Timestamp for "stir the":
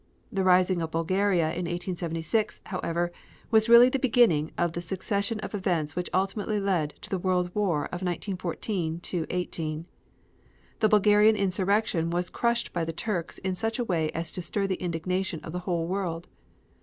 14.41-14.81